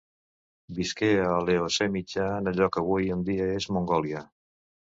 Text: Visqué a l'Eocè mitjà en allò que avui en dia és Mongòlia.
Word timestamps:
Visqué 0.77 1.09
a 1.25 1.35
l'Eocè 1.49 1.87
mitjà 1.97 2.27
en 2.39 2.53
allò 2.55 2.71
que 2.77 2.83
avui 2.85 3.15
en 3.19 3.25
dia 3.31 3.53
és 3.61 3.71
Mongòlia. 3.77 4.27